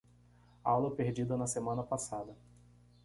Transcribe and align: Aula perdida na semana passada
Aula 0.63 0.89
perdida 0.93 1.37
na 1.37 1.45
semana 1.45 1.83
passada 1.83 2.35